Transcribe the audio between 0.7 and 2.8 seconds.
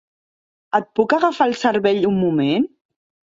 Et puc agafar el cervell un moment?